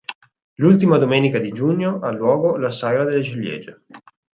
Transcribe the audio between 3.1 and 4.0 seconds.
ciliegie.